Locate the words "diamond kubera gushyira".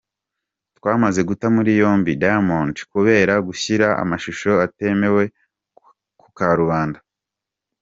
2.21-3.87